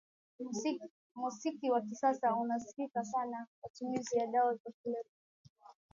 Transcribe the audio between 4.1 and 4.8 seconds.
ya dawa za